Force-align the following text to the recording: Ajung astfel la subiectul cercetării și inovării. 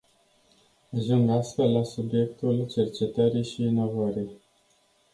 Ajung 0.97 1.27
astfel 1.29 1.71
la 1.71 1.83
subiectul 1.83 2.67
cercetării 2.69 3.43
și 3.43 3.61
inovării. 3.61 4.29